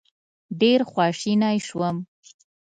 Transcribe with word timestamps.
ډېر 0.61 0.79
خواشینی 0.91 1.57
شوم. 1.67 1.97